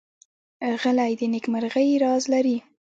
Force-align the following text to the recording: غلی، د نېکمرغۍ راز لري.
غلی، 0.81 1.11
د 1.19 1.21
نېکمرغۍ 1.33 1.89
راز 2.03 2.23
لري. 2.33 2.57